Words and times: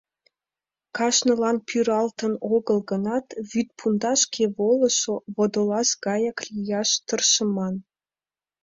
Кажнылан 0.95 1.57
пӱралтын 1.67 2.33
огыл 2.55 2.79
гынат, 2.89 3.25
вӱд 3.49 3.67
пундашке 3.77 4.45
волышо 4.57 5.13
водолаз 5.35 5.89
гаяк 6.05 6.37
лияш 6.53 6.89
тыршыман. 7.07 7.75